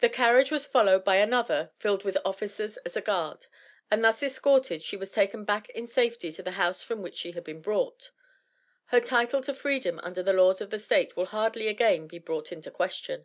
The 0.00 0.10
carriage 0.10 0.50
was 0.50 0.66
followed 0.66 1.04
by 1.04 1.16
another 1.16 1.70
filled 1.78 2.04
with 2.04 2.18
officers 2.22 2.76
as 2.84 2.98
a 2.98 3.00
guard; 3.00 3.46
and 3.90 4.04
thus 4.04 4.22
escorted 4.22 4.82
she 4.82 4.94
was 4.98 5.10
taken 5.10 5.42
back 5.46 5.70
in 5.70 5.86
safety 5.86 6.30
to 6.32 6.42
the 6.42 6.50
house 6.60 6.82
from 6.82 7.00
which 7.00 7.16
she 7.16 7.32
had 7.32 7.44
been 7.44 7.62
brought. 7.62 8.10
Her 8.88 9.00
title 9.00 9.40
to 9.40 9.54
Freedom 9.54 9.98
under 10.00 10.22
the 10.22 10.34
laws 10.34 10.60
of 10.60 10.68
the 10.68 10.78
State 10.78 11.16
will 11.16 11.24
hardly 11.32 11.66
again 11.66 12.08
be 12.08 12.18
brought 12.18 12.52
into 12.52 12.70
question." 12.70 13.24